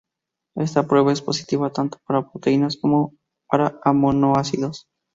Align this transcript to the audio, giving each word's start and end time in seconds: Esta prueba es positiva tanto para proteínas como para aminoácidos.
Esta 0.55 0.87
prueba 0.87 1.13
es 1.13 1.21
positiva 1.21 1.69
tanto 1.69 1.99
para 2.07 2.27
proteínas 2.27 2.75
como 2.75 3.13
para 3.47 3.79
aminoácidos. 3.83 4.87